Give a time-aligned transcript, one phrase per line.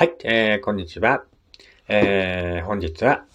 [0.00, 1.24] はい、えー、こんにちは。
[1.86, 3.26] えー、本日は、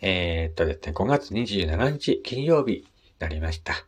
[0.00, 2.84] えー、っとですね、5月27日金曜日に
[3.20, 3.86] なりました。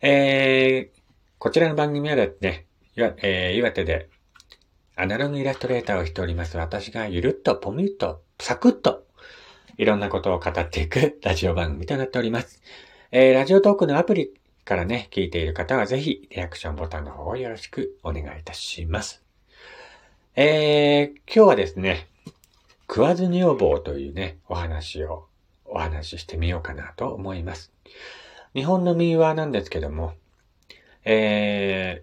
[0.00, 1.00] えー、
[1.40, 4.08] こちらの番組はですね、えー、岩手で
[4.94, 9.04] アナログイラストレーターをしております私がゆるっとポミッとサクッと
[9.78, 12.62] いろんなことを語っていくラジオ番組となっております。
[13.10, 14.32] えー、ラジオトークのアプリ
[14.64, 19.25] からね、聞いている方はぜひリアクションボタンの方をよろしくお願いいたします。
[20.38, 22.08] えー、今日はですね、
[22.86, 25.28] 食わず女房というね、お話を
[25.64, 27.72] お話ししてみようかなと思います。
[28.52, 30.12] 日本の民話なんですけども、
[31.06, 32.02] え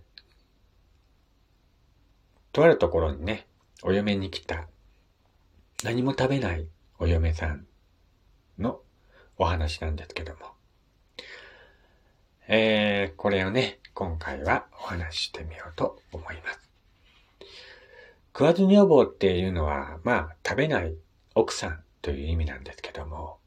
[2.52, 3.46] ー、とあるところにね、
[3.84, 4.68] お嫁に来た、
[5.84, 7.68] 何も食べないお嫁さん
[8.58, 8.82] の
[9.38, 10.40] お話なんですけども、
[12.48, 16.73] えー、これをね、今回はお話ししてみようと思います。
[18.36, 20.96] 食わず女房っていうのは、まあ、食べない
[21.36, 23.38] 奥さんという意味なんですけども、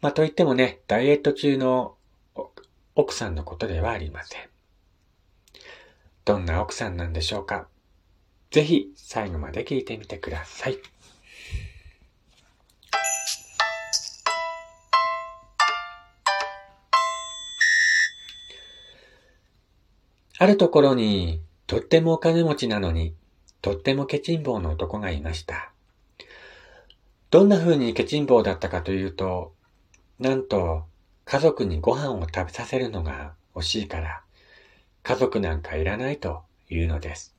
[0.00, 1.96] まあ、といってもね、ダイエット中の
[2.94, 4.48] 奥さんのことではありません。
[6.24, 7.68] どんな奥さんなんでしょうか
[8.50, 10.78] ぜひ最後まで聞いてみてください。
[20.38, 23.14] あるところに、とってもお金持ちなのに、
[23.66, 25.72] とってもケチン坊の男がいました。
[27.32, 29.54] どんな風にケチン坊だったかというと、
[30.20, 30.84] なんと、
[31.24, 34.22] 家族にご飯を食べさせるのが惜しいから、
[35.02, 37.34] 家族なんかいらないというのです。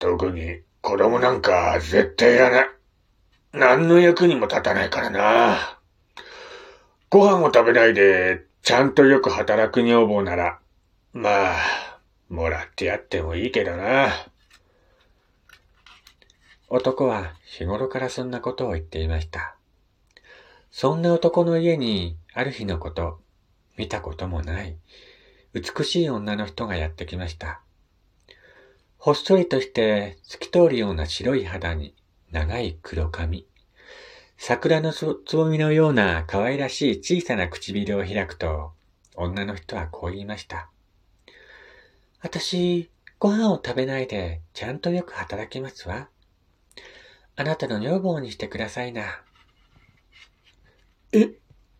[0.00, 2.68] 特に子供なんか絶対いらない。
[3.52, 5.78] 何の役にも立たないからな。
[7.08, 10.58] ご飯を食べないで、ちゃんとよく働く女房なら、
[11.12, 11.95] まあ、
[12.28, 14.12] もらってやってもいいけどな。
[16.68, 19.56] 男は日頃からそんなことを言っていました。
[20.72, 23.20] そんな男の家にある日のこと、
[23.76, 24.76] 見たこともない、
[25.54, 27.60] 美しい女の人がやってきました。
[28.98, 31.94] ほっそりとして透き通るような白い肌に
[32.32, 33.46] 長い黒髪。
[34.36, 38.72] 桜のつぼみのような可愛らしい小さな唇を開くと、
[39.14, 40.68] 女の人はこう言いました。
[42.26, 46.08] 私、ご飯を食べないでちゃんとよく働きますわ。
[47.36, 49.22] あなたの女房にしてくださいな。
[51.12, 51.30] え、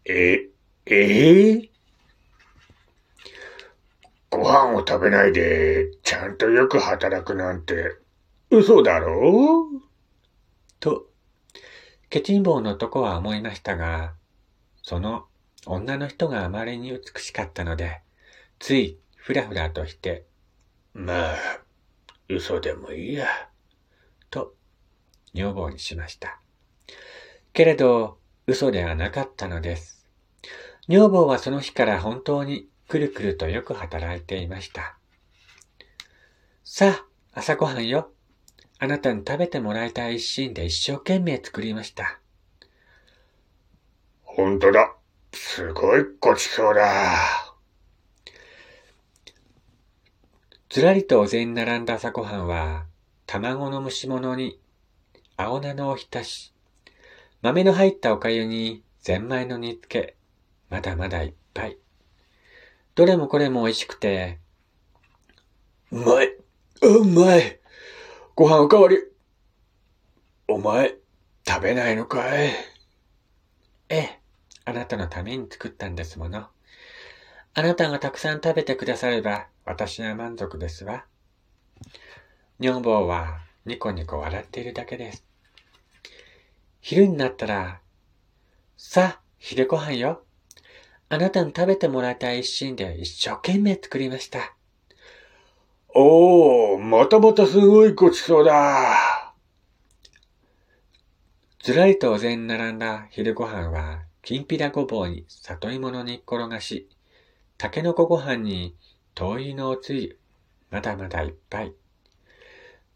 [0.05, 0.49] え、
[0.87, 1.59] え？
[1.59, 1.71] え
[4.31, 7.97] ご飯を食べないで、ちゃんとよく働くなんて、
[8.49, 9.65] 嘘だろ？
[9.65, 9.83] う
[10.79, 11.09] と、
[12.09, 14.15] ケチン坊の男は思いましたが、
[14.85, 15.25] その
[15.67, 18.01] 女の人があまりに美しかったので、
[18.61, 20.25] ついふらふらとして、
[20.99, 21.37] まあ、
[22.27, 23.27] 嘘でもいいや。
[24.31, 24.55] と、
[25.35, 26.41] 女房にしました。
[27.53, 30.09] けれど、嘘ではなかったのです。
[30.89, 34.97] 女房はその日から本当にくるくるとよく働いていました。
[36.65, 37.05] さ
[37.35, 38.11] あ、朝ごはんよ。
[38.79, 42.21] あなたに食べてもらいたい一心で一生懸命作りました。
[44.23, 44.97] ほんとだ。
[45.35, 47.46] すごいごちそうだ。
[50.77, 52.85] ずらりとお膳に並んだ朝ごはんは、
[53.25, 54.61] 卵の蒸し物に、
[55.39, 56.53] 青菜のおひたし、
[57.41, 60.17] 豆の入ったおかゆに、ゼンマイの煮付け、
[60.69, 61.79] まだまだいっぱい。
[62.95, 64.39] どれもこれも美味しくて、
[65.91, 66.37] うまい。
[66.83, 67.59] うまい。
[68.35, 68.99] ご飯おかわり。
[70.47, 70.95] お前、
[71.49, 72.49] 食べないのかい
[73.89, 74.21] ええ、
[74.67, 76.49] あなたのために作ったんですもの。
[77.59, 81.07] あなたがたくさん食べてくだされば、私は満足ですわ。
[82.61, 85.25] 女房はニコニコ笑っているだけです。
[86.83, 87.81] 昼になったら、
[88.77, 90.23] さあ、昼ご飯よ。
[91.09, 94.55] あなたに食べてもらいたい一心で一生懸命作りました。
[95.95, 99.33] おー、またまたすごいごちそうだ。
[101.63, 106.91] ずらりとお膳に並んだ昼ご飯は、きんぴらごぼうに里芋の煮っころがし、
[107.59, 108.77] たけのこご飯に
[109.19, 110.19] 豆乳のおつゆ、
[110.71, 111.73] まだまだいっぱい。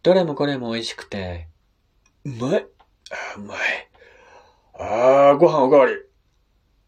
[0.02, 1.48] どれもこれも美味しくて、
[2.24, 2.66] うまい。
[3.10, 3.58] あうまい。
[4.74, 5.94] あー、ご飯おかわり。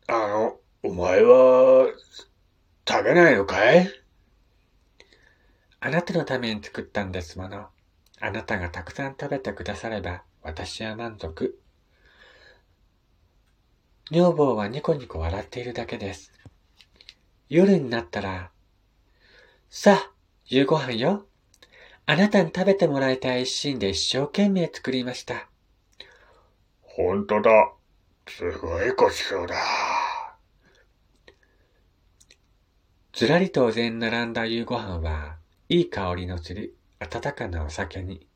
[0.06, 1.90] あの、お前は、
[2.86, 3.88] 食べないのかい？
[5.80, 7.68] あなたのために作ったんですもの。
[8.20, 11.58] あなたがたくさん食べてくだされば、私は満足。
[14.10, 16.32] 女房はニコニコ笑っているだけです。
[17.54, 18.50] 夜になったら、
[19.69, 20.10] さあ、
[20.46, 21.26] 夕ご飯よ。
[22.06, 25.50] ああなたに食べてもらいたい一心で一生懸命作りました。
[26.81, 27.50] ほんとだ。
[28.26, 29.54] すごいごちそうだ。
[33.12, 35.37] ずらりとお膳に並んだ夕ご飯は、
[35.69, 38.26] いい香りのする温かなお酒に、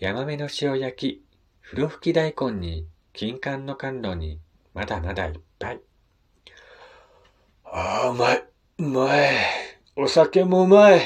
[0.00, 1.24] ヤマメの塩焼き、
[1.62, 4.40] 風呂吹き大根に、金柑の甘露に、
[4.74, 5.80] まだまだいっぱい。
[7.74, 8.44] ああ、うまい。
[8.80, 9.30] うまい。
[9.96, 11.00] お酒もうまい。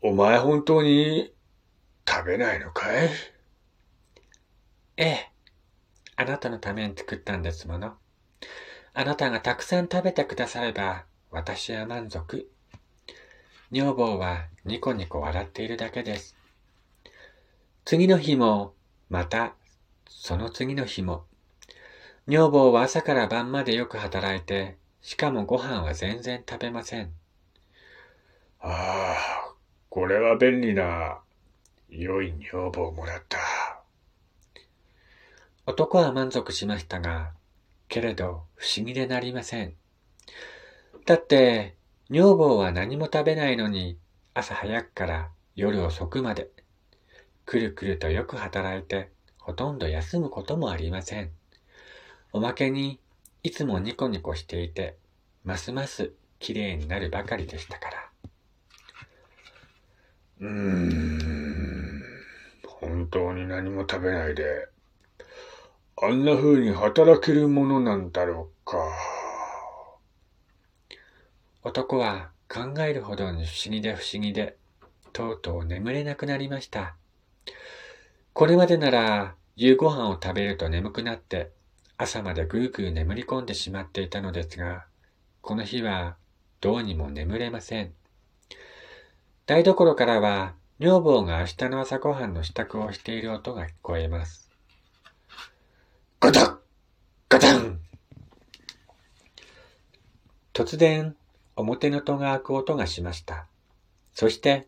[0.00, 1.34] お前本当に
[2.08, 3.10] 食べないのかい？
[4.96, 5.30] ええ。
[6.14, 7.94] あなたのために作ったんですもの。
[8.94, 12.48] あなたがたくさん食べてくだされば、私は満足。
[13.72, 16.36] 女房はニコニコ笑っているだけです。
[17.84, 18.74] 次の日も、
[19.10, 19.56] また、
[20.08, 21.24] その次の日も、
[22.28, 27.12] 女房は朝から晩までよく働いて、しかもご飯は全然食べません。
[28.60, 29.54] ああ、
[29.90, 31.18] これは便利な、
[31.88, 33.38] 良い女房をもらった。
[35.66, 37.32] 男は満足しましたが、
[37.88, 39.74] けれど不思議でなりません。
[41.04, 41.74] だって、
[42.08, 43.98] 女房は何も食べないのに、
[44.32, 46.48] 朝早くから夜遅くまで、
[47.46, 51.32] くるくるとよく働いて、ほとんど休むこともありません。
[52.34, 52.98] おまけに、
[53.42, 54.96] いつもニコニコしていて、
[55.44, 58.10] ますます綺麗になるばかりでしたから。
[60.40, 62.02] うーん、
[62.66, 64.66] 本当に何も食べないで、
[66.00, 68.78] あんな風に働けるものなんだろうか。
[71.62, 74.56] 男は考えるほどに不思議で不思議で、
[75.12, 76.96] とうとう眠れなくなりました。
[78.32, 81.52] これまでなら夕ご飯を食べると眠くなって
[82.02, 84.86] 朝までぐーぐー眠り込んでしまっていたのですが、
[85.40, 86.16] この日は
[86.60, 87.92] どうにも眠れません。
[89.46, 94.50] 台所からは女房が明日の朝ごはんの支度をしている音が聞こえます。
[96.18, 96.56] ガタッ
[97.28, 97.80] ガタン
[100.52, 101.14] 突然、
[101.54, 103.46] 表の戸が開く音がしました。
[104.12, 104.66] そして、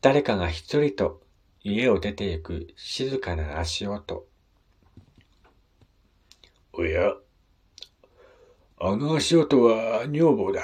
[0.00, 1.20] 誰かがひっそりと
[1.64, 4.26] 家を出て行く静かな足音。
[6.76, 7.14] おや、
[8.80, 10.62] あの足音は女房だ。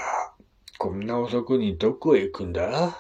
[0.77, 2.99] こんな遅くにどこへ行くんだ？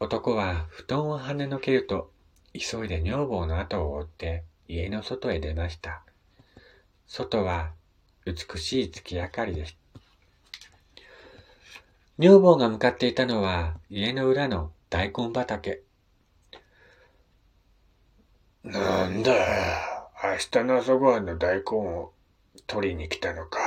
[0.00, 2.10] 男は布団を跳ねのけると、
[2.54, 6.02] 急いで女房の後を追って家の外へ出ました。
[7.06, 7.72] 外は
[8.24, 9.78] 美しい月明かりでした。
[12.18, 15.82] 女房が向かっていたのは家の裏の大根畑。
[18.64, 19.91] なんだ、
[20.24, 22.12] 明日の朝ごはんの大根を
[22.68, 23.58] 取りに来たのか。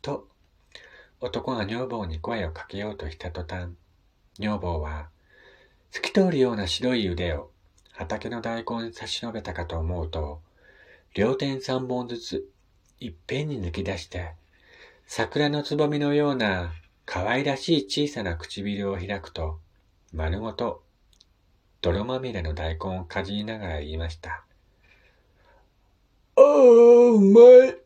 [0.00, 0.28] と、
[1.20, 3.70] 男が女房に声をかけようとした途端、
[4.38, 5.08] 女房は
[5.90, 7.50] 透き通るような白い腕を
[7.90, 10.40] 畑の大根に差し伸べたかと思うと、
[11.16, 12.48] 両手三本ずつ
[13.00, 14.34] いっぺんに抜き出して、
[15.08, 16.72] 桜のつぼみのような
[17.06, 19.58] 可愛らしい小さな唇を開くと、
[20.12, 20.84] 丸ごと
[21.82, 24.44] 泥まみれの大根をかじりながら言いました。
[26.38, 27.76] ああ、うまい。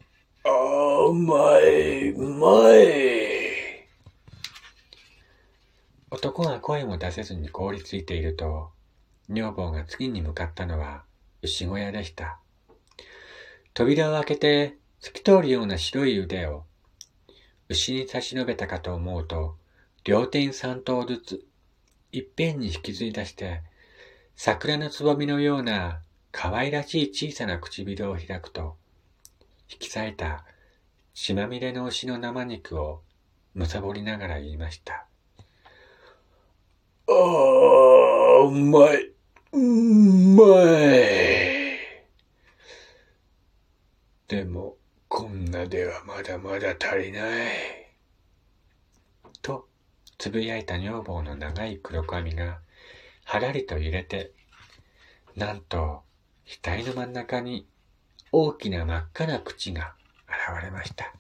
[0.45, 3.89] ああ、うまい、うまい。
[6.11, 8.71] 男が声も出せずに凍りついていると、
[9.31, 11.05] 女房が次に向かったのは
[11.41, 12.41] 牛小屋でした。
[13.73, 16.65] 扉を開けて透き通るような白い腕を
[17.71, 19.56] 牛に差し伸べたかと思うと、
[20.05, 21.47] 両手に三頭ずつ、
[22.13, 23.63] いっぺんに引きずり出して、
[24.37, 28.77] 桜のつぼみのような可愛らしい小さな唇を開くと、
[29.70, 30.44] 引き裂いた
[31.15, 33.03] 血まみれの牛の生肉を
[33.55, 35.06] むさぼりながら言いました。
[37.06, 39.12] ああ、うまい。
[39.53, 40.44] うま
[40.79, 41.62] い。
[44.27, 44.77] でも、
[45.08, 47.20] こんなではまだまだ足りな
[47.51, 47.93] い。
[49.43, 49.69] と、
[50.17, 52.60] つぶやいた女房の長い黒髪が、
[53.24, 54.32] はらりと揺れて、
[55.36, 56.05] なんと、
[56.46, 57.67] 額の真ん中に
[58.31, 59.94] 大きな真っ赤な口が
[60.27, 61.13] 現れました。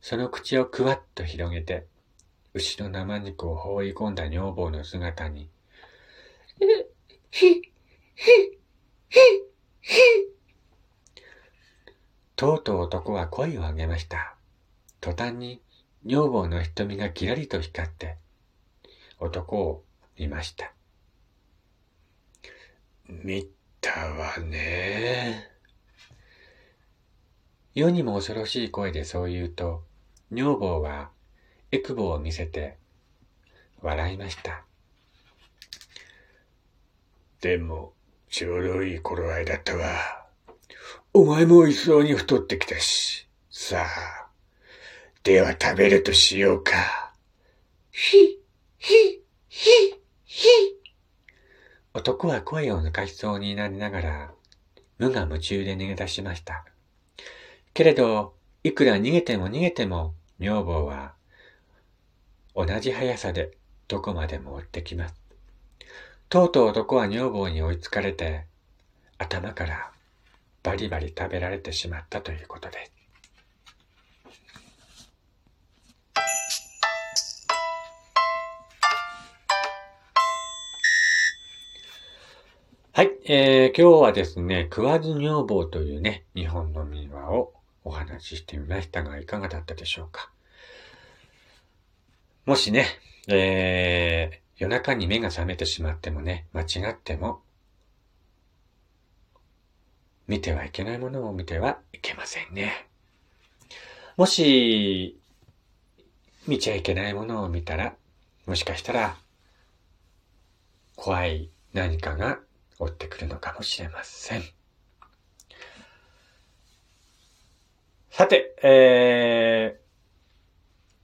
[0.00, 1.86] その口をくわっと広げて、
[2.54, 5.48] 牛の生肉を放り込んだ女房の姿に、
[7.30, 7.62] ひ、ひ、
[8.14, 9.20] ひ、
[9.80, 10.00] ひ。
[12.36, 14.36] とうとう男は声を上げました。
[15.00, 15.60] 途端に
[16.04, 18.16] 女房の瞳がキラリと光って、
[19.20, 19.84] 男を
[20.16, 20.72] 見ました。
[23.08, 23.48] 見
[23.80, 25.50] たわね。
[27.74, 29.84] 世にも恐ろしい声でそう言うと、
[30.32, 31.10] 女房は
[31.70, 32.76] エクボを見せて、
[33.80, 34.64] 笑いました。
[37.40, 37.92] でも、
[38.28, 40.26] ちょうどいい頃合いだったわ。
[41.12, 43.28] お前も一層に太ってきたし。
[43.50, 44.28] さあ、
[45.22, 47.12] では食べるとしようか。
[47.90, 48.40] ひ、
[48.78, 49.70] ひ、ひ、
[50.24, 50.77] ひ。
[51.94, 54.32] 男は声を抜かしそうになりながら、
[54.98, 56.64] 無我夢中で逃げ出しました。
[57.72, 61.14] けれど、いくら逃げても逃げても、女房は、
[62.54, 63.56] 同じ速さで
[63.88, 65.14] どこまでも追ってきます。
[66.28, 68.44] とうとう男は女房に追いつかれて、
[69.16, 69.92] 頭から
[70.62, 72.97] バリバリ食べられてしまったということです。
[82.98, 87.52] はい、えー、今日はですね、食わず女房というね、日本の民話を
[87.84, 90.32] お話ししてみましたが、いかがだったでしょうか。
[92.44, 92.86] もしね、
[93.28, 97.40] えー、夜中に目が覚めてしまってもね、間違っても、
[100.26, 102.88] 見てはいけないものを見てはいけませんね。
[104.16, 105.16] もし、
[106.48, 107.94] 見ちゃいけないものを見たら、
[108.46, 109.16] もしかしたら、
[110.96, 112.40] 怖い何かが
[112.78, 114.42] 追ってくるのかもしれません。
[118.10, 119.88] さて、えー、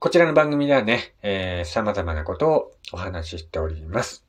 [0.00, 4.24] こちらの番組ではね、えー、様々なことをお話ししております。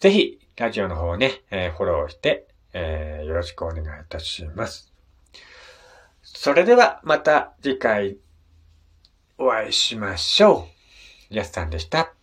[0.00, 4.92] ぜひ、ラジオの方をね、えー、フォローして、えー、よろしくお願いいたします。
[6.22, 8.18] それでは、また次回
[9.38, 10.68] お会いしましょ
[11.30, 11.34] う。
[11.34, 12.17] やすさんでした。